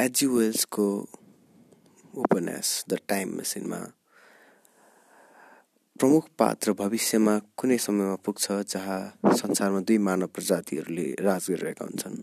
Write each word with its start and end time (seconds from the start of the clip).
एजुवेल्सको 0.00 1.08
उपन्यास 2.14 2.84
the 2.88 2.98
time 3.08 3.36
मेसिनमा 3.36 3.80
प्रमुख 6.00 6.28
पात्र 6.38 6.72
भविष्यमा 6.72 7.38
कुनै 7.56 7.78
समयमा 7.78 8.14
पुग्छ 8.14 8.52
जहाँ 8.52 9.00
संसारमा 9.34 9.80
दुई 9.80 9.98
मानव 9.98 10.26
प्रजातिहरूले 10.26 11.16
राज 11.20 11.46
गरिरहेका 11.50 11.84
हुन्छन्। 11.84 12.16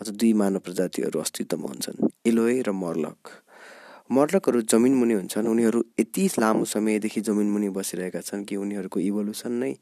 अथवा 0.00 0.16
दुई 0.16 0.32
मानव 0.32 0.58
प्रजातिहरू 0.58 1.20
अस्तित्वमा 1.20 1.68
हुन्छन् 1.68 2.08
इलोए 2.26 2.62
र 2.62 2.70
मर्लक। 2.72 3.45
मर्लकहरू 4.10 4.60
जमिन 4.70 4.94
मुनि 4.94 5.14
हुन्छन्। 5.14 5.46
उनीहरू 5.50 5.82
यति 6.00 6.24
लामो 6.38 6.64
समयदेखि 6.64 7.20
जमिन 7.20 7.48
मुनि 7.50 7.68
बसिरहेका 7.74 8.20
छन् 8.22 8.44
कि 8.46 8.56
उनीहरूको 8.56 9.00
इभोल्युसन 9.00 9.52
नै 9.52 9.72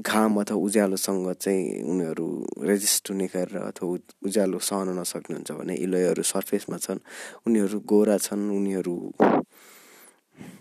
घाम 0.00 0.40
अथवा 0.40 0.56
उज्यालोसँग 0.56 1.32
चाहिँ 1.36 1.82
उनीहरू 1.84 2.26
रेजिस्ट 2.64 3.10
हुने 3.10 3.26
गरेर 3.28 3.56
अथवा 3.70 3.88
उज्यालो 4.24 4.58
सहन 4.58 4.88
नसक्ने 4.96 5.36
हुन्छ 5.36 5.50
भने 5.52 5.74
इलोयहरू 5.76 6.22
सर्फेसमा 6.24 6.76
छन्। 6.80 7.00
उनीहरू 7.46 7.76
गोरा 7.84 8.16
छन् 8.16 8.48
उनीहरू 8.48 8.96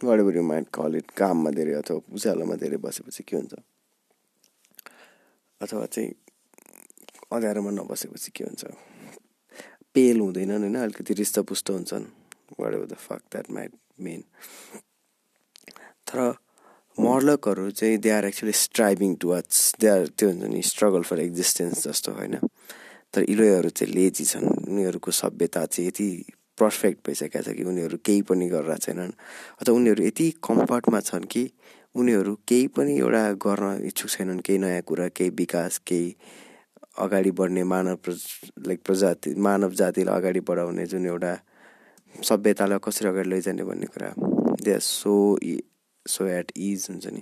बढी 0.03 0.39
माइन्ड 0.39 0.67
कल 0.75 0.95
इट 0.95 1.07
घाममा 1.15 1.49
धेरै 1.55 1.73
अथवा 1.79 1.99
उज्यालोमा 2.11 2.55
धेरै 2.59 2.77
बसेपछि 2.83 3.23
के 3.23 3.35
हुन्छ? 3.35 3.53
अथवा 5.61 5.85
चाहिँ 5.87 6.11
अँध्यारोमा 7.31 7.71
नबसेपछि 7.71 8.31
के 8.35 8.43
हुन्छ? 8.43 8.63
पेल 9.95 10.19
हुँदैनन् 10.19 10.63
होइन 10.67 10.75
अलिकति 10.75 11.13
रिष्टपुष्ट 11.15 11.69
हुन्छन्। 11.71 12.24
Whatever 12.57 12.85
the 12.85 12.95
fuck 12.95 13.23
that 13.29 13.49
might 13.49 13.73
mean. 13.97 14.23
तर 16.07 16.33
मर्लकहरू 16.99 17.71
चाहिँ 17.71 17.97
they 17.97 18.09
are 18.09 18.25
actually 18.25 18.51
striving 18.51 19.15
towards 19.15 19.75
they 19.81 19.87
are 19.87 20.07
त्यो 20.07 20.29
हुन्छ 20.29 20.43
नि 20.53 20.61
स्ट्रगल 20.61 21.01
फर 21.01 21.19
एक्जिस्टेन्स 21.19 21.87
जस्तो 21.87 22.11
होइन? 22.11 22.35
तर 23.13 23.21
इलोयहरू 23.23 23.69
चाहिँ 23.69 23.93
लेजी 23.93 24.25
छन्। 24.25 24.47
उनीहरूको 24.47 25.11
सभ्यता 25.11 25.65
चाहिँ 25.65 25.87
यति 25.87 26.07
पर्फेक्ट 26.59 26.99
भइसकेका 27.07 27.41
छ 27.41 27.55
कि 27.57 27.63
उनीहरू 27.63 27.97
केही 28.05 28.21
पनि 28.21 28.47
गरेर 28.49 28.77
छैनन्। 28.77 29.11
अथवा 29.61 29.75
उनीहरू 29.75 30.03
यति 30.03 30.27
कम्फर्टमा 30.43 30.99
छन् 30.99 31.25
कि 31.25 31.43
उनीहरू 31.95 32.35
केही 32.47 32.67
पनि 32.67 32.97
एउटा 32.99 33.23
गर्न 33.45 33.85
इच्छुक 33.87 34.09
छैनन् 34.09 34.39
केही 34.39 34.57
नयाँ 34.59 34.81
कुरा 34.81 35.07
केही 35.17 35.29
विकास 35.41 35.77
केही 35.87 36.15
अगाडि 36.97 37.31
बढ्ने 37.31 37.63
मानव 37.63 37.97
लाइक 38.67 38.79
प्रजाति 38.85 39.35
मानव 39.35 39.71
जातिलाई 39.79 40.15
अगाडि 40.15 40.39
बढाउने 40.39 40.85
जुन 40.85 41.05
एउटा 41.05 41.33
सभ्यतालाई 42.23 42.79
कसरी 42.83 43.07
अगाडि 43.09 43.29
लैजाने 43.29 43.63
भन्ने 43.63 43.87
कुरा 43.93 44.09
they 44.63 44.73
are 44.73 44.79
so 44.79 45.15
so 46.05 46.25
at 46.25 46.51
is 46.55 46.87
हुन्छ 46.89 47.05
नि। 47.11 47.21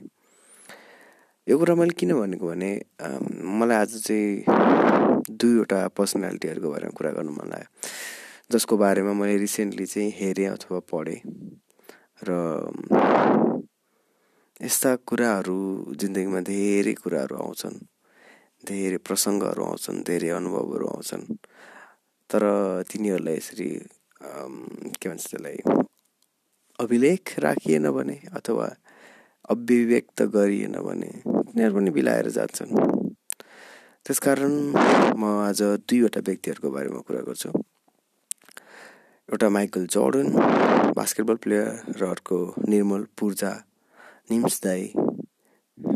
यो 1.47 1.57
कुरा 1.57 1.75
मैले 1.75 1.93
किन 1.99 2.13
भनेको 2.13 2.47
भने 2.47 2.71
मलाई 3.59 3.77
आज 3.77 3.91
चाहिँ 4.03 4.43
दुईवटा 5.31 5.79
पर्सनालिटीहरूको 5.97 6.69
बारेमा 6.71 6.93
कुरा 6.97 7.11
गर्नु 7.11 7.31
मन 7.31 7.47
लाग्यो। 7.49 7.69
जसको 8.51 8.77
बारेमा 8.77 9.13
मैले 9.13 9.37
रिसेन्टली 9.37 9.85
चाहिँ 9.85 10.11
हेरेँ 10.19 10.47
अथवा 10.47 10.79
पढेँ 10.91 11.21
र 12.23 12.29
यस्ता 14.61 14.95
कुराहरू 15.09 15.57
जिन्दगीमा 15.99 16.39
धेरै 16.47 16.93
कुराहरू 17.03 17.35
आउँछन् 17.35 17.77
धेरै 18.63 18.97
प्रसङ्गहरू 19.07 19.63
आउँछन् 19.63 20.03
धेरै 20.07 20.29
अनुभवहरू 20.39 20.85
आउँछन् 20.87 21.25
तर 22.29 22.43
तिनीहरूलाई 22.87 23.37
यसरी 23.37 23.67
के 24.23 25.09
भन्छ 25.09 25.23
त्यसलाई 25.29 25.57
अभिलेख 26.79 27.39
राखिएन 27.39 27.89
भने 27.91 28.17
अथवा 28.33 28.67
अभिव्यक्त 29.53 30.21
गरिएन 30.35 30.75
भने 30.87 31.11
तिनीहरू 31.25 31.75
पनि 31.75 31.91
बिलाएर 31.97 32.29
जान्छन्। 32.37 32.71
त्यसकारण 34.05 34.53
म 35.19 35.23
आज 35.47 35.61
दुईवटा 35.89 36.21
व्यक्तिहरूको 36.27 36.69
बारेमा 36.71 37.01
कुरा 37.07 37.21
गर्छु। 37.27 37.49
एउटा 39.29 39.49
माइकल 39.55 39.85
जर्डन 39.95 40.27
बास्केटबल 40.95 41.35
प्लेयर 41.43 41.67
र 41.99 42.01
अर्को 42.07 42.37
निर्मल 42.67 43.03
पूर्जा 43.19 43.51
निम्स 44.31 44.59
दाई 44.63 44.83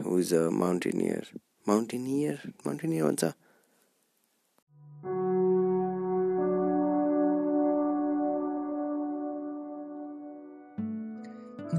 who 0.05 0.19
is 0.19 0.33
a 0.33 0.49
mountaineer 0.61 1.23
mountaineer 1.67 2.37
mountaineer 2.65 3.03
भन्छ? 3.03 3.23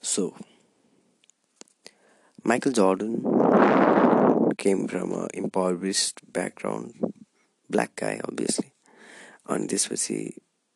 So, 0.00 0.34
Michael 2.44 2.72
Jordan 2.72 3.22
came 4.56 4.88
from 4.88 5.12
a 5.12 5.28
impoverished 5.34 6.32
background, 6.32 6.94
black 7.70 7.96
guy 7.96 8.20
obviously. 8.24 8.72
अनि 9.48 9.66
त्यसपछि 9.66 10.18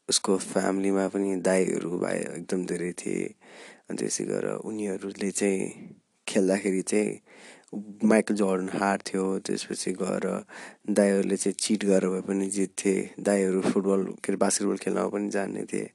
उसको 0.08 0.36
फ्यामिलीमा 0.38 1.08
पनि 1.08 1.36
दाईहरू 1.36 1.98
भाइ 1.98 2.18
एकदम 2.18 2.66
धेरै 2.66 2.92
थिए 2.92 3.24
अनि 3.90 3.96
त्यसै 3.96 4.24
गरेर 4.24 4.60
उनीहरूले 4.68 5.30
चाहिँ 5.30 5.64
खेल्दाखेरि 6.28 6.82
चाहिँ 6.82 7.20
माइकल 7.72 8.34
जर्डन 8.34 8.68
हार्थ्यो 8.74 9.22
त्यसपछि 9.46 9.92
गएर 10.02 10.26
दाईहरूले 10.90 11.36
चाहिँ 11.36 11.54
चिट 11.54 11.84
गरेर 11.84 12.08
भए 12.10 12.20
पनि 12.26 12.46
जित्थे 12.50 12.94
दाईहरू 13.20 13.60
फुटबल 13.62 14.02
के 14.18 14.32
अरे 14.32 14.36
बास्केटबल 14.36 14.76
खेल्नमा 14.82 15.08
पनि 15.08 15.30
जान्ने 15.30 15.64
थिए। 15.70 15.90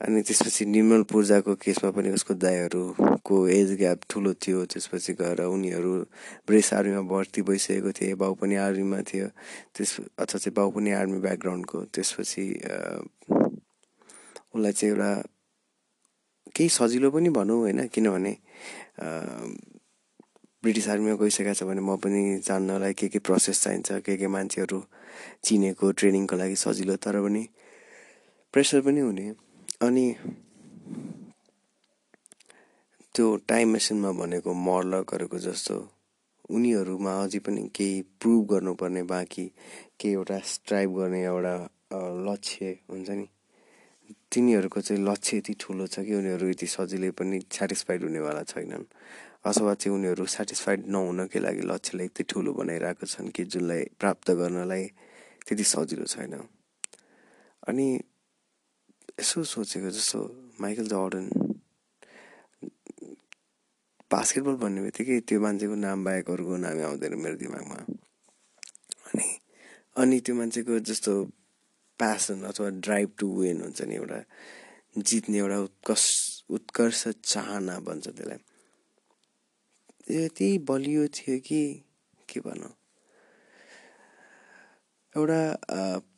अनि 0.00 0.22
त्यसपछि 0.22 0.64
निर्मल 0.66 1.02
पूजाको 1.08 1.54
केसमा 1.56 1.90
पनि 1.96 2.10
उसको 2.12 2.34
दाईहरूको 2.34 3.36
एज 3.48 3.72
ग्याप 3.78 4.00
ठुलो 4.10 4.32
थियो। 4.34 4.64
त्यसपछि 4.68 5.12
गएर 5.16 5.40
उनीहरू 5.48 5.92
ब्रेस 6.44 6.72
आर्मीमा 6.74 7.02
भर्ती 7.08 7.42
भइसकेको 7.48 7.92
थिए। 7.96 8.14
बाउ 8.20 8.34
पनि 8.36 8.54
आर्मीमा 8.60 9.00
थियो। 9.08 9.28
त्यस 9.72 9.90
अथवा 10.20 10.38
चाहिँ 10.38 10.54
बाउ 10.54 10.70
पनि 10.76 10.90
आर्मी 11.00 11.18
ब्याकग्राउन्डको। 11.24 11.78
त्यसपछि 11.94 12.44
उसलाई 14.52 14.72
चाहिँ 14.72 14.92
एउटा 14.92 15.10
केही 16.52 16.68
सजिलो 16.68 17.10
पनि 17.10 17.28
भनौँ 17.32 17.58
होइन 17.60 17.86
किनभने 17.88 18.32
ब्रिटिस 20.62 20.88
आर्मीमा 20.88 21.14
गइसकेको 21.18 21.54
छ 21.58 21.62
भने 21.66 21.80
म 21.82 21.96
पनि 21.98 22.22
जान्नलाई 22.46 22.94
के 22.94 23.08
के 23.10 23.18
प्रोसेस 23.18 23.62
चाहिन्छ 23.62 23.98
के 24.06 24.16
के 24.16 24.26
मान्छेहरू 24.30 24.78
चिनेको 25.44 25.90
ट्रेनिङको 25.98 26.36
लागि 26.38 26.56
सजिलो 26.56 26.96
तर 27.02 27.18
पनि 27.22 27.42
प्रेसर 28.54 28.80
पनि 28.86 29.00
हुने। 29.00 29.26
अनि 29.82 30.06
त्यो 33.14 33.26
टाइम 33.48 33.68
मेसिनमा 33.68 34.10
भनेको 34.22 34.50
मर्लकहरूको 34.54 35.38
जस्तो 35.42 35.76
उनीहरूमा 36.54 37.12
अझै 37.22 37.38
पनि 37.42 37.62
केही 37.74 38.00
प्रुभ 38.22 38.46
गर्नुपर्ने 38.52 39.02
बाँकी 39.10 39.46
केही 39.98 40.14
एउटा 40.14 40.38
स्ट्राइभ 40.52 40.90
गर्ने 40.98 41.22
एउटा 41.24 41.54
लक्ष्य 42.28 42.78
हुन्छ 42.90 43.10
नि। 43.10 43.26
तिनीहरूको 44.32 44.80
चाहिँ 44.80 45.02
लक्ष्य 45.04 45.36
यति 45.36 45.54
ठुलो 45.60 45.86
छ 45.86 46.06
कि 46.06 46.14
उनीहरू 46.14 46.48
यति 46.48 46.66
सजिलै 46.66 47.10
पनि 47.18 47.40
सेटिस्फाइड 47.52 48.02
हुनेवाला 48.02 48.42
छैनन्। 48.52 48.84
अथवा 49.44 49.74
चाहिँ 49.74 49.96
उनीहरू 49.96 50.24
सेटिस्फाइड 50.26 50.86
नहुनकै 50.86 51.38
लागि 51.42 51.62
लक्ष्यलाई 51.66 52.06
यति 52.06 52.22
ठुलो 52.30 52.52
बनाइरहेको 52.54 53.06
छन् 53.06 53.30
कि 53.34 53.42
जुनलाई 53.52 53.82
प्राप्त 53.98 54.30
गर्नलाई 54.38 54.84
त्यति 55.46 55.64
सजिलो 55.64 56.06
छैन। 56.06 56.34
अनि 57.68 57.86
यसो 59.20 59.42
सोचेको 59.44 59.90
जस्तो 59.90 60.18
माइकल 60.60 60.86
जर्डन 60.94 61.26
बास्केटबल 64.12 64.54
भन्ने 64.62 64.80
बित्तिकै 64.82 65.18
त्यो 65.26 65.40
मान्छेको 65.40 65.74
नाम 65.74 65.98
बाहेक 66.04 66.30
अरूको 66.30 66.56
नामै 66.62 66.82
आउँदैन 66.86 67.14
मेरो 67.18 67.36
दिमागमा। 67.42 67.78
अनि 69.10 69.26
अनि 69.98 70.16
त्यो 70.24 70.34
मान्छेको 70.38 70.78
जस्तो 70.86 71.12
प्यासन 71.98 72.42
अथवा 72.50 72.68
ड्राइभ 72.86 73.08
टु 73.18 73.26
विन 73.40 73.60
हुन्छ 73.62 73.82
नि 73.90 73.94
एउटा 73.94 74.20
जित्ने 74.98 75.38
एउटा 75.38 75.58
उत्कर्ष 75.66 76.06
उत्कर्ष 76.50 77.00
चाहना 77.32 77.78
भन्छ 77.86 78.06
त्यसलाई। 78.08 78.40
यति 80.10 80.58
बलियो 80.68 81.06
थियो 81.08 81.38
कि 81.46 81.62
के 82.28 82.40
भनौँ। 82.40 82.72
एउटा 85.14 85.40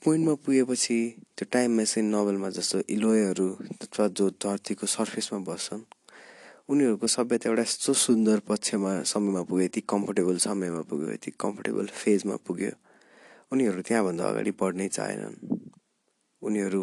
पोइन्टमा 0.05 0.35
पुगेपछि 0.45 0.99
त्यो 1.37 1.47
टाइम 1.53 1.71
मेसिन 1.79 2.05
नोभेलमा 2.07 2.49
जस्तो 2.57 2.81
इलोयहरू 2.89 3.49
अथवा 3.83 4.07
जो 4.09 4.31
धरतीको 4.39 4.87
सर्फेसमा 4.87 5.39
बस्छन् 5.45 5.83
उनीहरूको 6.71 7.07
सभ्यता 7.07 7.49
एउटा 7.51 7.63
यस्तो 7.63 7.93
सुन्दर 7.93 8.39
पक्षमा 8.49 8.93
समयमा 9.05 9.43
पुग्यो 9.45 9.65
यति 9.65 9.81
कम्फोर्टेबल 9.93 10.37
समयमा 10.47 10.83
पुग्यो 10.89 11.11
यति 11.13 11.31
कम्फोर्टेबल 11.41 11.87
फेजमा 11.93 12.37
पुग्यो। 12.47 12.73
उनीहरू 13.53 13.83
त्यहाँभन्दा 13.83 14.25
अगाडि 14.25 14.53
बढ्नै 14.61 14.89
चाहेनन्। 14.89 15.37
उनीहरू 16.43 16.83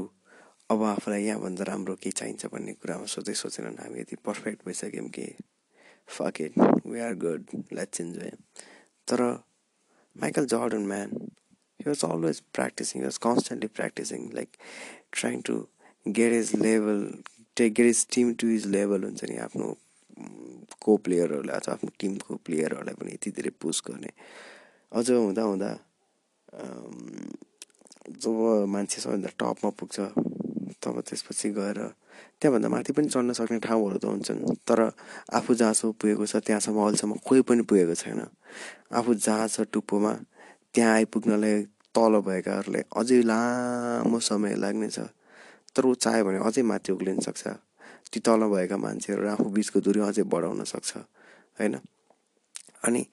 अब 0.69 0.83
आफूलाई 0.83 1.23
यहाँभन्दा 1.23 1.63
राम्रो 1.63 1.95
के 1.97 2.11
चाहिन्छ 2.11 2.45
भन्ने 2.53 2.73
कुरामा 2.77 3.05
सोचै 3.09 3.33
सोचेनन् 3.33 3.79
हामी 3.81 3.99
यति 4.01 4.15
पर्फेक्ट 4.25 4.59
भइसक्यौँ 4.67 5.09
कि। 5.09 5.25
Fuck 6.11 6.41
it 6.41 6.59
we 6.85 6.99
are 6.99 7.13
good 7.23 7.45
let's 7.73 8.01
enjoy 8.01 8.31
तर 9.07 9.23
Michael 10.15 10.45
Jordan 10.53 10.85
man 10.87 11.11
he 11.79 11.87
was 11.87 12.03
always 12.05 12.41
practising 12.53 13.03
was 13.03 13.17
constantly 13.23 13.67
practising 13.75 14.29
like 14.33 14.57
trying 15.11 15.41
to 15.41 15.55
get 16.05 16.33
his 16.33 16.55
level 16.61 17.07
take 17.57 17.73
get 17.73 17.87
his 17.87 18.05
team 18.11 18.33
to 18.41 18.49
his 18.49 18.65
level 18.67 19.03
हुन्छ 19.03 19.29
नि 19.29 19.37
आफ्नो 19.45 19.75
को 20.81 20.97
प्लेयरहरूलाई 21.05 21.57
अथवा 21.57 21.73
आफ्नो 21.73 21.89
टिमको 21.99 22.35
प्लेयरहरूलाई 22.45 22.95
पनि 23.01 23.13
यति 23.13 23.31
धेरै 23.31 23.49
पुस 23.61 23.81
गर्ने 23.87 24.11
अझ 24.91 25.09
हुँदा 25.09 25.43
हुँदा 25.43 25.71
जब 28.21 28.65
मान्छे 28.67 29.01
सबैभन्दा 29.01 29.29
टपमा 29.39 29.69
पुग्छ 29.79 29.99
तब 30.83 31.01
त्यसपछि 31.07 31.49
गएर 31.57 31.79
त्यहाँभन्दा 32.41 32.69
माथि 32.69 32.91
पनि 32.93 33.07
चढ्न 33.07 33.33
सक्ने 33.33 33.59
ठाउँहरू 33.59 33.97
त 33.97 34.05
हुन्छन् 34.05 34.41
तर 34.67 34.79
आफू 35.37 35.53
जहाँसम्म 35.53 35.91
पुगेको 35.99 36.25
छ 36.25 36.35
त्यहाँसम्म 36.41 36.77
अहिलेसम्म 36.81 37.13
कोही 37.27 37.41
पनि 37.47 37.61
पुगेको 37.69 37.95
छैन। 37.95 38.19
आफू 38.97 39.13
जहाँ 39.13 39.47
छ 39.47 39.67
टुप्पोमा 39.73 40.13
त्यहाँ 40.73 40.93
आइपुग्नलाई 40.93 41.55
तल 41.95 42.13
भएकाहरूलाई 42.27 42.83
अझै 42.97 43.21
लामो 43.21 44.19
समय 44.19 44.55
लाग्नेछ। 44.63 44.99
तर 45.75 45.85
ऊ 45.85 45.93
चाह्यो 46.03 46.25
भने 46.25 46.39
अझै 46.47 46.61
माथि 46.61 46.91
उक्लिन 46.91 47.19
सक्छ। 47.21 47.47
ती 48.11 48.19
तल 48.19 48.41
भएका 48.51 48.77
मान्छेहरू 48.77 49.27
आफू 49.33 49.47
बिचको 49.55 49.79
दूरी 49.79 49.99
अझै 50.09 50.23
बढाउन 50.27 50.63
सक्छ 50.63 50.91
होइन? 51.59 51.75
अनि 52.87 53.05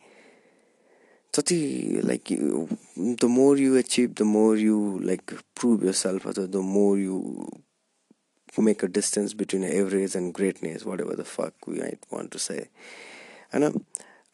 जति 1.35 1.59
like 2.05 2.25
the 3.21 3.25
more 3.25 3.59
you 3.61 3.77
achieve 3.77 4.15
the 4.19 4.23
more 4.27 4.59
you 4.59 4.77
like 5.03 5.23
prove 5.55 5.85
yourself 5.93 6.27
अथवा 6.29 6.47
the 6.47 6.57
more 6.57 6.99
you 6.99 7.17
make 8.61 8.85
a 8.85 8.89
distance 8.93 9.35
between 9.35 9.65
average 9.67 10.17
and 10.17 10.35
greatness 10.35 10.87
whatever 11.01 11.17
the 11.17 11.25
fuck 11.27 11.69
we 11.69 11.81
I 11.81 11.97
want 12.13 12.33
to 12.33 12.39
होइन 12.49 13.65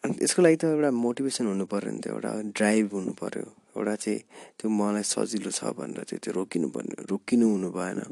अनि 0.05 0.17
यसको 0.21 0.43
लागि 0.43 0.57
त 0.57 0.65
एउटा 0.67 0.91
मोटिभेसन 0.99 1.47
हुनु 1.47 1.67
पऱ्यो 1.67 1.91
नि 1.91 2.01
त 2.01 2.07
एउटा 2.09 2.33
ड्राइभ 2.53 2.95
हुनु 2.95 3.13
पऱ्यो 3.17 3.45
एउटा 3.75 3.95
चाहिँ 3.97 4.19
त्यो 4.59 4.71
मलाई 4.73 5.07
सजिलो 5.07 5.51
छ 5.53 5.73
भनेर 5.75 6.05
चाहिँ 6.05 6.21
त्यो 6.21 6.33
रोकिनु 6.35 6.69
पर्ने 6.71 7.07
रोकिनु 7.07 7.49
हुनु 7.49 7.71
भएन 7.73 8.03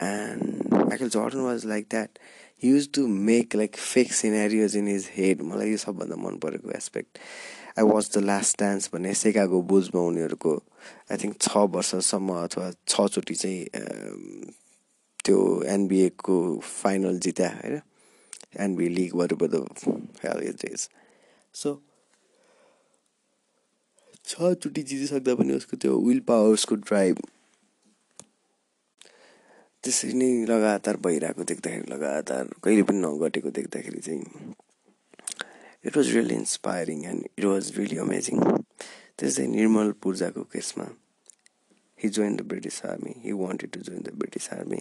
and 0.00 0.74
Michael 0.74 1.08
Jordan 1.10 1.40
was 1.40 1.66
like 1.66 1.86
that 1.90 2.18
use 2.62 2.88
to 2.92 3.06
make 3.22 3.56
like 3.56 3.76
fake 3.76 4.12
scenarios 4.14 4.76
in 4.76 4.88
his 4.88 5.08
head 5.12 5.42
मलाई 5.44 5.70
यो 5.70 5.76
सबभन्दा 5.78 6.16
मन 6.18 6.36
परेको 6.38 6.70
aspect 6.74 7.18
I 7.78 7.84
watch 7.86 8.10
the 8.12 8.22
last 8.24 8.60
dance 8.60 8.90
भन्ने 8.92 9.14
सेकाको 9.16 9.62
बुझमा 9.70 10.00
उनीहरूको 10.02 10.54
आई 11.10 11.16
थिङ्क 11.18 11.40
छ 11.40 11.66
वर्षसम्म 11.72 12.38
अथवा 12.40 12.70
छचोटि 12.86 13.34
चाहिँ 13.34 13.60
त्यो 15.26 15.38
एनबिएको 15.74 16.36
फाइनल 16.62 17.18
जित्या 17.26 17.48
होइन? 17.50 17.80
एनबिए 18.60 18.88
लिग 18.88 19.14
वरिपर 19.14 19.54
इज 20.72 20.88
सो 21.54 21.74
छचोटि 24.24 24.82
जितिसक्दा 24.82 25.34
पनि 25.34 25.52
उसको 25.54 25.76
त्यो 25.76 25.98
विल 26.06 26.20
पावर्सको 26.28 26.74
ड्राइभ 26.74 27.18
त्यसरी 29.84 30.12
नै 30.12 30.30
लगातार 30.46 30.96
भइरहेको 31.04 31.44
देख्दाखेरि 31.50 31.92
लगातार 31.92 32.48
कहिले 32.64 32.82
पनि 32.82 32.98
नघटेको 32.98 33.50
देख्दाखेरि 33.58 34.00
चाहिँ 34.06 34.54
it 35.86 35.96
was 35.96 36.10
really 36.16 36.34
inspiring 36.34 37.04
and 37.04 37.28
it 37.38 37.44
was 37.44 37.72
really 37.76 37.98
amazing 38.06 38.40
त्यस्तै 39.18 39.46
निर्मल 39.46 39.92
पूर्जाको 40.02 40.42
केसमा 40.52 40.86
he 41.98 42.08
join 42.16 42.36
the 42.36 42.48
British 42.52 42.84
army 42.86 43.14
he 43.24 43.32
wanted 43.44 43.70
to 43.70 43.80
join 43.80 44.02
the 44.02 44.14
British 44.14 44.52
army 44.52 44.80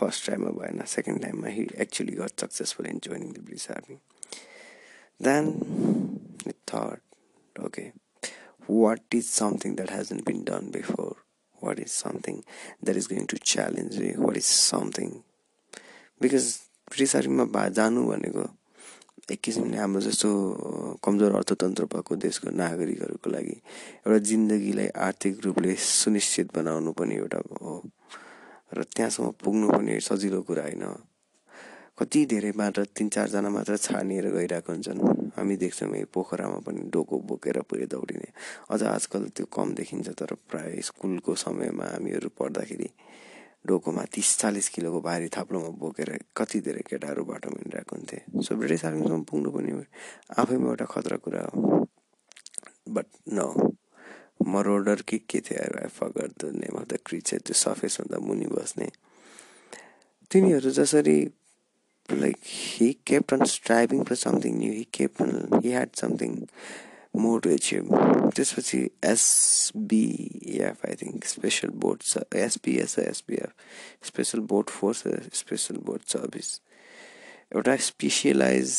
first 0.00 0.26
टाइममा 0.26 0.50
भएन 0.60 0.84
सेकेन्ड 0.94 1.22
टाइममा 1.22 1.48
he 1.48 1.68
actually 1.80 2.16
got 2.22 2.40
successful 2.40 2.86
in 2.86 2.98
joining 3.04 3.32
the 3.32 3.44
British 3.44 3.70
army 3.70 3.98
then 5.20 5.52
thought 6.72 7.64
okay 7.66 7.90
what 8.68 9.00
is 9.12 9.28
something 9.30 9.76
that 9.76 9.90
hasn't 9.90 10.24
been 10.24 10.44
done 10.44 10.70
before? 10.70 11.16
What 11.58 11.78
is 11.78 11.92
something 11.92 12.44
that 12.82 12.96
is 12.96 13.06
going 13.06 13.26
to 13.28 13.38
challenge 13.38 13.98
me? 13.98 14.12
What 14.16 14.36
is 14.36 14.46
something? 14.46 15.22
Because 16.20 16.48
British 16.90 17.16
आर्मीमा 17.16 17.68
जानु 17.76 18.02
भनेको 18.06 18.42
एक 19.32 19.40
किसिमले 19.42 19.76
हाम्रो 19.76 20.00
जस्तो 20.00 20.28
कमजोर 21.04 21.34
अर्थतन्त्र 21.36 21.84
भएको 21.94 22.16
देशको 22.24 22.50
नागरिकहरूको 22.50 23.30
लागि 23.30 23.56
एउटा 24.06 24.18
जिन्दगीलाई 24.30 24.88
आर्थिक 25.06 25.40
रूपले 25.44 25.74
सुनिश्चित 25.74 26.54
बनाउनु 26.54 26.92
पनि 26.98 27.14
एउटा 27.16 27.40
हो। 27.62 27.82
र 28.72 28.82
त्यहाँसम्म 28.82 29.30
पुग्नु 29.42 29.66
पनि 29.70 30.00
सजिलो 30.00 30.42
कुरा 30.42 30.62
होइन। 30.62 30.84
कति 31.98 32.24
धेरै 32.26 32.52
मात्र 32.52 32.84
तिन 32.92 33.08
चारजना 33.08 33.48
मात्र 33.48 33.76
छानिएर 33.76 34.26
गइरहेको 34.28 34.72
हुन्छन्। 34.72 35.00
हामी 35.36 35.56
देख्छौँ 35.56 35.88
यही 35.88 36.04
पोखरामा 36.12 36.58
पनि 36.66 36.80
डोको 36.92 37.16
बोकेर 37.24 37.60
पुरै 37.64 37.86
दौडिने। 37.86 38.28
अझ 38.70 38.82
आजकल 38.82 39.22
त्यो 39.32 39.46
कम 39.48 39.72
देखिन्छ 39.74 40.08
तर 40.12 40.34
प्रायः 40.50 40.80
स्कुलको 40.82 41.34
समयमा 41.34 41.84
हामीहरू 41.92 42.28
पढ्दाखेरि 42.36 42.88
डोकोमा 43.66 44.02
तिस 44.12 44.28
चालिस 44.38 44.68
किलोको 44.68 45.00
भारी 45.00 45.28
थाप्लोमा 45.28 45.70
बोकेर 45.80 46.10
कति 46.36 46.60
धेरै 46.60 46.82
केटाहरू 46.84 47.24
बाटो 47.24 47.48
हिँडिरहेको 47.50 47.96
हुन्थे। 47.96 48.18
सो 48.44 48.54
ब्रिटिस 48.54 48.84
आर्मीसम्म 48.84 49.22
पुग्नु 49.24 49.50
पनि 49.50 49.72
आफैमा 50.36 50.68
एउटा 50.68 50.84
खतरा 50.84 51.16
कुरा 51.24 51.42
हो। 51.48 51.86
बट 52.86 53.06
न 53.32 53.38
मरोडर 54.40 55.02
कि 55.02 55.18
के 55.30 55.40
थियो? 55.40 55.64
I 55.80 55.88
forgot 55.88 56.30
the 56.40 56.52
name 56.54 56.78
of 56.80 56.86
the 56.88 56.98
creature 57.06 57.38
त्यो 57.38 57.54
सफेसभन्दा 57.54 58.18
मुनि 58.26 58.46
बस्ने। 58.46 58.90
तिनीहरू 60.30 60.70
जसरी 60.70 61.18
like 62.08 62.36
he 62.44 62.92
kept 63.06 63.32
on 63.34 63.44
striving 63.44 64.02
for 64.04 64.14
something 64.16 64.58
new 64.58 64.72
he 64.72 64.86
kept 64.94 65.22
on 65.22 65.60
he 65.64 65.70
had 65.70 65.94
something 65.96 66.34
more 67.16 67.40
to 67.40 67.50
achieve 67.50 67.88
त्यसपछि 68.36 68.78
SBF 69.04 70.86
I 70.86 70.94
think 71.02 71.24
special 71.24 71.68
board 71.84 72.02
छ 72.02 72.22
SPS 72.36 72.98
SBF 72.98 74.06
special 74.06 74.40
board 74.52 74.70
force 74.70 75.02
special 75.34 75.76
board 75.86 76.02
service 76.08 76.60
एउटा 77.54 77.76
specialise 77.86 78.76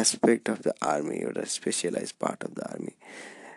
aspect 0.00 0.50
of 0.50 0.66
the 0.66 0.74
army 0.84 1.16
एउटा 1.18 1.44
specialise 1.50 2.12
part 2.20 2.44
of 2.44 2.58
the 2.58 2.68
army 2.70 2.92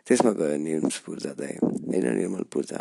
त्यसमा 0.09 0.31
गयो 0.37 0.57
निर्मल 0.57 0.95
पूर्जा 1.05 1.31
त 1.39 1.41
होइन 1.89 2.05
निर्मल 2.19 2.45
पूर्जा। 2.53 2.79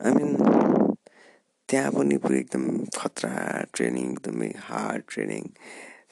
आई 0.00 0.12
मिन 0.16 0.30
त्यहाँ 1.68 1.90
पनि 1.92 2.16
पुरै 2.24 2.38
एकदम 2.40 2.64
खतरा 2.96 3.32
ट्रेनिङ 3.74 4.06
एकदमै 4.12 4.48
हार्ड 4.68 5.02
ट्रेनिङ 5.12 5.42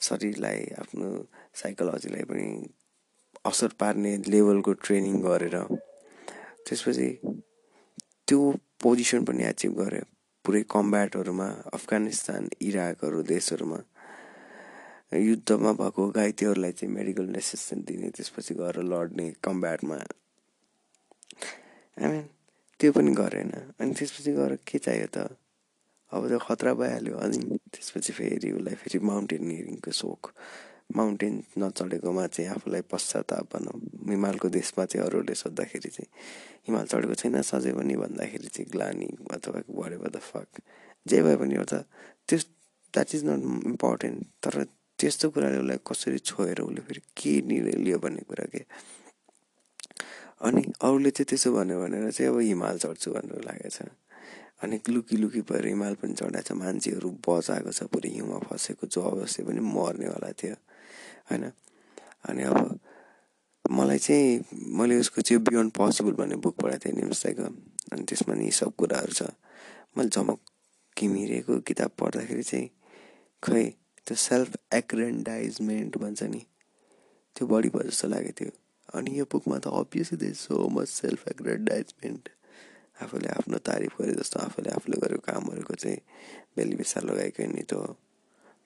शरीरलाई 0.07 0.59
आफ्नो 0.81 1.09
साइकोलोजीलाई 1.61 2.25
पनि 2.31 2.47
असर 3.51 3.71
पार्ने 3.81 4.11
लेभलको 4.33 4.73
ट्रेनिङ 4.85 5.15
गरेर 5.25 5.57
त्यसपछि 6.65 7.09
त्यो 8.27 8.39
पोजिसन 8.83 9.25
पनि 9.25 9.43
एचिभ 9.49 9.73
गरे। 9.81 10.01
पुरै 10.45 10.61
कम्ब्याटहरूमा 10.75 11.49
अफगानिस्तान 11.77 12.43
इराकहरू 12.69 13.19
देशहरूमा 13.33 13.79
युद्धमा 15.13 15.73
भएको 15.73 16.09
घाइतेहरूलाई 16.09 16.71
चाहिँ 16.71 16.93
मेडिकल 16.93 17.35
एसिस्टेन्ट 17.35 17.85
दिने 17.85 18.09
त्यसपछि 18.09 18.53
गएर 18.53 18.81
लड्ने 18.81 19.33
कम्ब्याटमा। 19.43 19.95
आई 19.95 22.07
मिन 22.11 22.25
त्यो 22.79 22.91
पनि 22.91 23.13
गरेन। 23.13 23.51
अनि 23.79 23.93
त्यसपछि 23.93 24.33
गएर 24.33 24.57
के 24.67 24.77
चाहियो 24.77 25.07
त? 25.13 25.37
अब 26.11 26.27
त्यो 26.27 26.39
खतरा 26.39 26.73
भइहाल्यो। 26.73 27.17
अनि 27.17 27.57
त्यसपछि 27.73 28.13
फेरि 28.13 28.51
उसलाई 28.51 28.75
फेरि 28.75 29.05
माउन्टेनियरिङको 29.05 29.91
सोख 29.91 30.31
माउन्टेन 30.95 31.43
नचढेकोमा 31.57 32.27
चाहिँ 32.27 32.51
आफूलाई 32.51 32.81
पश्चाताप 32.91 33.47
भनौँ 33.53 33.79
हिमालको 34.09 34.49
देशमा 34.49 34.85
चाहिँ 34.85 35.07
अरूहरूले 35.07 35.35
सोद्धाखेरि 35.35 35.89
चाहिँ 35.89 36.09
हिमाल 36.67 36.85
चढेको 36.85 37.13
छैन 37.13 37.41
सधैँ 37.41 37.73
पनि 37.73 37.95
भन्दाखेरि 37.95 38.47
चाहिँ 38.47 38.71
ग्लानी 38.71 39.09
अथवा 39.31 39.61
बढेको 39.69 40.09
द 40.09 40.17
फक 40.21 40.61
जे 41.07 41.21
भए 41.21 41.35
पनि 41.35 41.55
एउटा 41.55 41.77
त्यस 42.27 42.45
द्याट 42.93 43.15
इज 43.15 43.25
नट 43.25 43.65
इम्पोर्टेन्ट 43.65 44.27
तर 44.43 44.65
त्यस्तो 45.03 45.29
कुराले 45.35 45.57
उसलाई 45.59 45.79
कसरी 45.83 46.19
छोएर 46.23 46.63
उसले 46.63 46.81
फेरि 46.87 47.01
के 47.19 47.33
निर्णय 47.43 47.75
लियो 47.83 47.99
भन्ने 47.99 48.23
कुरा 48.23 48.45
के? 48.47 48.63
अनि 50.47 50.61
अरूले 50.79 51.11
चाहिँ 51.11 51.27
त्यसो 51.27 51.51
भन्यो 51.51 51.75
भनेर 51.81 52.11
चाहिँ 52.11 52.31
अब 52.31 52.39
हिमाल 52.39 52.77
चढ्छु 52.79 53.11
भनेर 53.11 53.43
लागेको 53.43 53.69
छ। 53.69 53.91
अनि 54.63 54.79
लुकी 54.89 55.15
लुकी 55.19 55.41
भएर 55.43 55.67
हिमाल 55.67 55.93
पनि 55.99 56.13
चढाएको 56.15 56.47
छ। 56.47 56.51
मान्छेहरू 56.55 57.09
बचाएको 57.19 57.71
छ। 57.71 57.83
पुरै 57.91 58.09
हिउँमा 58.15 58.37
फसेको 58.47 58.87
जो 58.87 59.01
अवश्य 59.03 59.43
पनि 59.43 59.59
मर्नेवाला 59.59 60.31
थियो 60.39 60.55
होइन? 61.29 61.43
अनि 62.31 62.43
अब 62.43 62.79
मलाई 63.65 63.99
चाहिँ 63.99 64.43
मैले 64.79 64.99
उसको 65.03 65.21
चाहिँ 65.21 65.43
बियोन्ड 65.43 65.71
पोसिबल 65.75 66.15
भन्ने 66.15 66.35
बुक 66.39 66.55
पढाएको 66.63 66.79
थिएँ 66.79 66.95
निम्स 66.95 67.25
अनि 67.91 68.03
त्यसमा 68.07 68.33
नि 68.39 68.51
सब 68.51 68.71
कुराहरू 68.79 69.11
छ। 69.11 69.35
मैले 69.99 70.09
झमक्क 70.09 70.41
घिमिरेको 70.97 71.59
किताब 71.67 71.91
पढ्दाखेरि 71.99 72.43
चाहिँ 72.43 72.67
खै 73.43 73.63
त्यो 74.07 74.15
सेल्फ 74.19 74.55
एग्रेन्डाइजमेन्ट 74.73 75.97
भन्छ 75.97 76.23
नि 76.23 76.41
त्यो 77.35 77.47
बढी 77.47 77.69
भयो 77.75 77.89
जस्तो 77.89 78.07
लाग्यो 78.07 78.33
त्यो 78.37 78.51
अनि 78.97 79.17
यो 79.19 79.25
बुकमा 79.31 79.57
त 79.63 79.67
obviously 79.81 80.17
they 80.23 80.31
so 80.37 80.67
much 80.75 80.87
self 80.89 81.27
aggrandisement 81.27 82.29
आफूले 83.03 83.29
आफ्नो 83.39 83.57
तारिफ 83.69 84.01
गरे 84.01 84.13
जस्तो 84.21 84.39
आफूले 84.39 84.69
आफूले 84.69 84.97
गरेको 85.03 85.23
कामहरूको 85.27 85.75
चाहिँ 85.83 85.99
बेली 86.55 86.75
बेसा 86.75 86.99
लगाएको 87.07 87.43
नि 87.53 87.63
त 87.71 87.73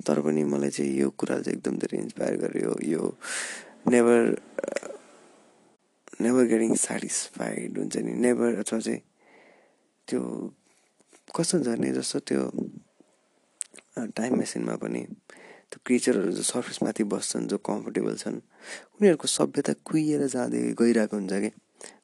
तर 0.06 0.22
पनि 0.22 0.44
मलाई 0.44 0.70
चाहिँ 0.70 0.94
यो 1.00 1.10
कुरा 1.10 1.38
चाहिँ 1.41 1.58
एकदम 1.58 1.77
धेरै 1.82 1.98
इन्सपायर 1.98 2.36
गर्यो। 2.41 2.74
यो 2.86 3.03
नेभर 3.89 4.24
नेभर 6.22 6.44
गेटिङ 6.51 6.75
सेटिस्फाइड 6.75 7.77
हुन्छ 7.77 7.98
नि। 7.98 8.13
नेभर 8.25 8.60
अथवा 8.62 8.79
चाहिँ 8.79 9.01
त्यो 10.08 10.22
कस्तो 11.36 11.58
भने 11.65 11.91
जस्तो 11.98 12.20
त्यो 12.29 12.41
टाइम 14.18 14.38
मेसिनमा 14.38 14.75
पनि 14.75 15.01
त्यो 15.70 15.80
क्रिचरहरू 15.86 16.32
जो 16.32 16.44
सर्फेसमाथि 16.44 17.04
बस्छन् 17.04 17.48
जो 17.48 17.58
कम्फोर्टेबल 17.58 18.16
छन् 18.16 18.39
उनीहरूको 18.96 19.27
सभ्यता 19.27 19.74
कुहिएर 19.86 20.27
जाँदै 20.27 20.62
गइरहेको 20.80 21.16
हुन्छ 21.18 21.34
कि? 21.34 21.51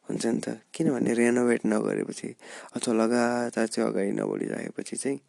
हुन्छ 0.10 0.26
नि 0.26 0.40
त। 0.40 0.48
किनभने 0.74 1.14
रेनोभेट 1.14 1.62
नगरेपछि 1.66 2.30
अथवा 2.76 2.94
लगातार 2.94 3.68
चाहिँ 3.68 3.90
अगाडि 3.90 4.12
नबढिरहेपछि 4.12 4.96
चाहिँ 4.96 5.20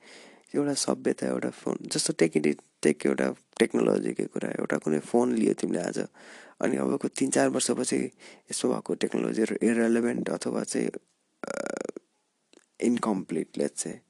एउटा 0.54 0.74
सभ्यता 0.74 1.26
एउटा 1.26 1.50
फोन 1.50 1.76
जस्तो 1.92 2.12
टेक 2.18 2.36
इट 2.36 2.46
टेक 2.82 3.06
एउटा 3.06 3.26
टेक्नोलोजीकै 3.58 4.26
कुरा 4.26 4.48
एउटा 4.58 4.76
कुनै 4.78 4.98
फोन 4.98 5.34
लियो 5.34 5.54
तिमीले 5.54 5.82
आज 5.82 5.98
अनि 6.60 6.76
अबको 6.76 7.08
तिन 7.08 7.30
चार 7.30 7.48
वर्षपछि 7.48 7.98
यस्तो 8.50 8.64
भएको 8.72 8.94
टेक्नोलोजीहरू 8.94 9.54
इरेलेभेन्ट 9.62 10.30
अथवा 10.30 10.62
चाहिँ 10.62 10.90
इन्कम्प्लिट 12.80 13.58
लेट 13.58 13.72
चाहिँ 13.76 14.00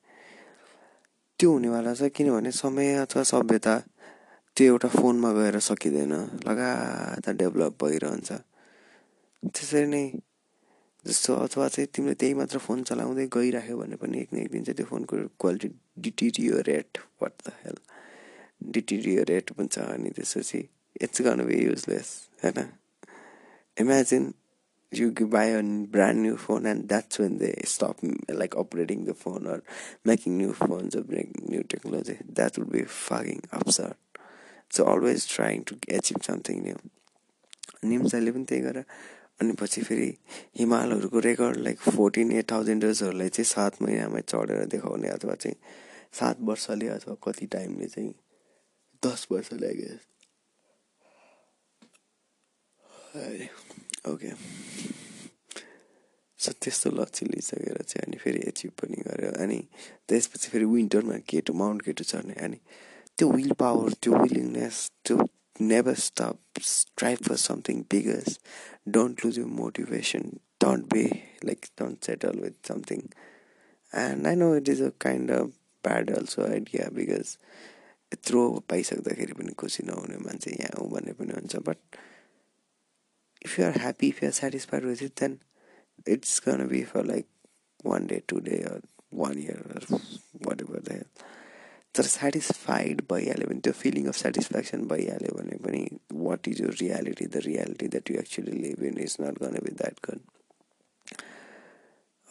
त्यो 1.38 1.50
हुनेवाला 1.52 1.92
छ 1.94 2.08
किनभने 2.14 2.50
समय 2.52 2.94
अथवा 3.04 3.22
सभ्यता 3.32 3.74
त्यो 4.56 4.66
एउटा 4.72 4.88
फोनमा 4.88 5.30
गएर 5.34 5.58
सकिँदैन 5.58 6.12
लगातार 6.46 7.34
डेभलप 7.34 7.74
भइरहन्छ। 7.82 8.30
त्यसरी 9.54 9.86
नै 9.90 10.04
जस्तो 11.04 11.30
अथवा 11.34 11.66
चाहिँ 11.74 11.88
तिमीले 11.90 12.14
त्यही 12.20 12.34
मात्र 12.38 12.58
फोन 12.58 12.82
चलाउँदै 12.88 13.26
गइराख्यो 13.34 13.76
भने 13.76 13.96
पनि 13.98 14.20
एक 14.22 14.30
न 14.32 14.36
एक 14.46 14.50
दिन 14.52 14.62
चाहिँ 14.64 14.76
त्यो 14.78 14.86
फोनको 14.86 15.14
quality 15.40 15.68
deteriorate 16.04 16.98
what 17.22 17.32
the 17.46 17.52
hell 17.64 17.78
deteriorate 18.72 19.50
हुन्छ 19.58 19.78
अनि 19.78 20.10
त्यसपछि 20.16 20.60
इट्स 21.02 21.18
गन 21.26 21.44
बी 21.44 21.58
युजलेस 21.64 22.08
होइन? 22.44 22.58
Imagine 23.80 24.24
you 24.98 25.10
buy 25.12 25.44
a 25.44 25.62
brand 25.62 26.22
new 26.22 26.36
phone 26.36 26.66
and 26.66 26.88
that's 26.88 27.18
when 27.18 27.38
they 27.38 27.54
stop 27.64 27.98
like 28.28 28.56
operating 28.56 29.04
the 29.04 29.14
phone 29.14 29.46
or 29.46 29.62
making 30.04 30.36
new 30.38 30.52
phones 30.52 30.96
or 30.96 31.02
bring 31.02 31.32
new 31.46 31.62
technology 31.62 32.18
that 32.28 32.58
would 32.58 32.70
be 32.72 32.82
fucking 32.82 33.42
absurd 33.52 33.94
so 34.70 34.84
always 34.84 35.26
trying 35.26 35.64
to 35.64 35.78
achieve 35.88 36.22
something 36.22 36.62
new 36.62 36.78
निम्साले 37.84 38.30
पनि 38.32 38.44
त्यही 38.48 38.62
गरेर 38.62 38.84
अनि 39.40 39.52
पछि 39.60 39.82
फेरि 39.88 40.10
हिमालहरूको 40.58 41.18
record 41.26 41.56
like 41.66 41.78
fourteen 41.96 42.32
eight 42.32 42.50
thousand 42.50 42.84
इयर्सहरूलाई 42.84 43.28
चाहिँ 43.28 43.48
सात 43.50 43.82
महिनामा 43.82 44.20
चढेर 44.32 44.64
देखाउने 44.74 45.08
अथवा 45.08 45.34
चाहिँ 45.42 45.56
सात 46.20 46.40
वर्षले 46.50 46.88
अथवा 46.96 47.14
कति 47.26 47.46
टाइमले 47.56 47.86
चाहिँ 47.96 48.14
दस 49.02 49.26
वर्ष 49.32 49.52
लाग्यो 49.52 49.98
ओके 54.04 54.30
सो 56.38 56.52
त्यस्तो 56.62 56.90
लक्ष्य 56.90 57.26
लिइसकेर 57.26 57.82
चाहिँ 57.82 58.06
अनि 58.06 58.16
फेरि 58.22 58.40
एचिभ 58.48 58.72
पनि 58.80 59.02
गऱ्यो 59.06 59.30
अनि 59.42 59.60
त्यसपछि 60.08 60.48
फेरि 60.52 60.64
विन्टरमा 60.72 61.16
केटु 61.28 61.52
माउन्ट 61.60 61.82
केटु 61.82 62.04
चढ्ने। 62.04 62.34
अनि 62.44 62.58
त्यो 63.18 63.30
विल 63.30 63.52
पावर 63.58 63.92
त्यो 64.02 64.12
विलिङनेस 64.22 64.90
त्यो 65.04 65.16
never 65.60 65.94
stop 66.08 66.60
strive 66.68 67.18
for 67.28 67.36
something 67.48 67.80
bigger 67.90 68.38
don't 68.96 69.24
lose 69.24 69.38
you 69.38 69.46
motivation 69.62 70.30
don't 70.60 70.92
be 70.94 71.04
like 71.44 71.66
don't 71.80 72.04
settle 72.06 72.40
with 72.40 72.68
something 72.68 73.00
and 73.92 74.26
I 74.26 74.34
know 74.36 74.54
it 74.56 74.68
is 74.68 74.82
a 74.82 74.90
kind 75.00 75.30
of 75.30 75.46
bad 75.84 76.10
also 76.16 76.42
idea 76.44 76.88
because 76.94 77.36
यत्रो 78.12 78.48
पाइसक्दाखेरि 78.70 79.32
पनि 79.32 79.52
खुसी 79.62 79.82
नहुने 79.86 80.18
मान्छे 80.24 80.50
यहाँ 80.60 80.80
हो 80.80 80.88
भन्ने 80.88 81.12
पनि 81.20 81.32
हुन्छ। 81.34 81.56
But 81.68 81.78
if 83.44 83.58
you 83.58 83.64
are 83.64 83.72
happy 83.72 84.08
if 84.08 84.22
you 84.22 84.28
are 84.28 84.32
satisfied 84.32 84.84
with 84.84 85.02
it 85.02 85.16
then 85.16 85.40
it's 86.06 86.40
gonna 86.40 86.66
be 86.66 86.82
for 86.82 87.02
like 87.02 87.26
one 87.82 88.06
day 88.06 88.22
two 88.26 88.40
day 88.40 88.64
or 88.64 88.80
one 89.10 89.40
year 89.40 89.62
or 89.74 89.98
whatever 90.40 90.80
the 90.80 90.94
hell. 90.94 91.02
They're 91.92 92.04
satisfied 92.04 93.06
by 93.06 93.22
element 93.22 93.62
the 93.62 93.72
feeling 93.72 94.08
of 94.08 94.16
satisfaction 94.16 94.88
by 94.88 95.06
element 95.08 96.00
what 96.10 96.48
is 96.48 96.58
your 96.58 96.72
reality? 96.80 97.26
The 97.26 97.40
reality 97.40 97.86
that 97.88 98.08
you 98.08 98.18
actually 98.18 98.58
live 98.58 98.80
in 98.80 98.98
is 98.98 99.18
not 99.18 99.38
gonna 99.38 99.60
be 99.60 99.72
that 99.72 100.00
good. 100.02 100.20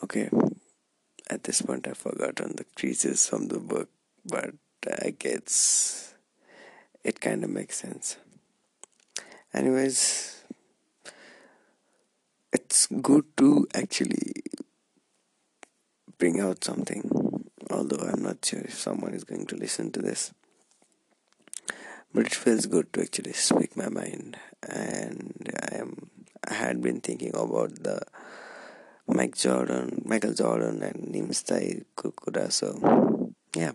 Okay. 0.03 0.29
At 1.29 1.43
this 1.45 1.61
point 1.61 1.87
i've 1.87 1.97
forgotten 1.97 2.55
the 2.57 2.65
creases 2.75 3.27
from 3.27 3.47
the 3.47 3.59
book 3.59 3.89
but 4.25 4.53
i 5.01 5.11
guess 5.11 6.13
it 7.03 7.21
kind 7.21 7.43
of 7.43 7.49
makes 7.49 7.77
sense. 7.77 8.17
Anyways 9.53 10.32
good 13.01 13.25
to 13.37 13.67
actually 13.73 14.33
bring 16.17 16.39
out 16.39 16.63
something 16.63 17.33
although 17.73 18.05
I'm 18.05 18.21
not 18.21 18.45
sure 18.45 18.61
if 18.61 18.75
someone 18.75 19.13
is 19.13 19.23
going 19.23 19.45
to 19.47 19.55
listen 19.55 19.91
to 19.91 20.01
this. 20.01 20.33
But 22.13 22.27
it 22.27 22.35
feels 22.35 22.67
good 22.67 22.93
to 22.93 23.01
actually 23.01 23.33
speak 23.33 23.75
my 23.75 23.89
mind, 23.89 24.37
and 24.61 25.49
I 25.71 25.77
am 25.77 26.09
I 26.47 26.53
had 26.53 26.81
been 26.81 27.01
thinking 27.01 27.31
about 27.33 27.83
the 27.83 28.01
Mike 29.07 29.35
Jordan, 29.35 30.03
Michael 30.05 30.33
Jordan, 30.33 30.83
and 30.83 31.13
Nimstai 31.13 31.85
Kukura. 31.95 32.51
So 32.51 33.33
yeah. 33.55 33.71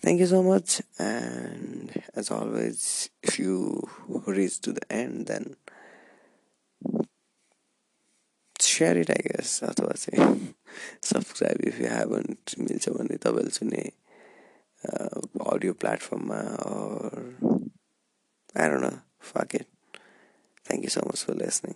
Thank 0.00 0.20
you 0.20 0.26
so 0.26 0.42
much, 0.42 0.80
and 0.98 1.92
as 2.14 2.30
always, 2.30 3.10
if 3.22 3.38
you 3.38 3.86
reach 4.26 4.60
to 4.60 4.72
the 4.72 4.90
end, 4.90 5.26
then 5.26 5.56
share 8.80 8.96
it, 8.98 9.10
I 9.10 9.20
guess. 9.28 9.50
अथवा 9.62 9.92
चाहिँ 10.02 10.54
subscribe 11.04 11.60
if 11.68 11.80
you 11.80 11.88
haven't 11.90 12.54
मिल्छ 12.58 12.88
भने 12.96 13.16
तपाईँले 13.24 13.50
सुने 13.58 13.82
audio 15.52 15.72
प्लेटफर्ममा 15.82 16.40
I 18.56 18.68
don't 18.70 18.84
know 18.84 18.90
fuck 19.32 19.54
it 19.60 19.66
thank 20.66 20.84
you 20.84 20.90
so 20.96 21.00
much 21.08 21.24
for 21.28 21.34
listening 21.44 21.74